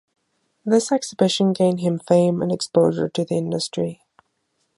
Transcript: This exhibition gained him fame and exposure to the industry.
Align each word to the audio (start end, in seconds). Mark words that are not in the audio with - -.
This 0.65 0.91
exhibition 0.91 1.53
gained 1.53 1.79
him 1.81 1.99
fame 1.99 2.41
and 2.41 2.51
exposure 2.51 3.07
to 3.09 3.23
the 3.23 3.35
industry. 3.37 4.01